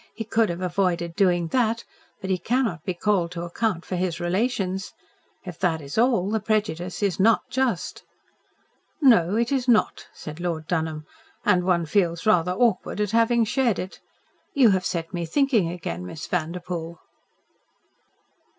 "He 0.15 0.23
could 0.23 0.49
have 0.49 0.61
avoided 0.63 1.15
doing 1.15 1.49
that 1.49 1.83
but 2.21 2.31
he 2.31 2.39
cannot 2.39 2.83
be 2.83 2.95
called 2.95 3.29
to 3.33 3.43
account 3.43 3.85
for 3.85 3.95
his 3.95 4.19
relations. 4.19 4.93
If 5.45 5.59
that 5.59 5.79
is 5.79 5.95
all 5.95 6.31
the 6.31 6.39
prejudice 6.39 7.03
is 7.03 7.19
NOT 7.19 7.41
just." 7.51 8.01
"No, 8.99 9.35
it 9.35 9.51
is 9.51 9.67
not," 9.67 10.07
said 10.11 10.39
Lord 10.39 10.65
Dunholm, 10.65 11.05
"and 11.45 11.63
one 11.65 11.85
feels 11.85 12.25
rather 12.25 12.51
awkward 12.53 12.99
at 12.99 13.11
having 13.11 13.45
shared 13.45 13.77
it. 13.77 13.99
You 14.55 14.71
have 14.71 14.87
set 14.87 15.13
me 15.13 15.23
thinking 15.27 15.69
again, 15.69 16.03
Miss 16.03 16.25
Vanderpoel." 16.25 16.99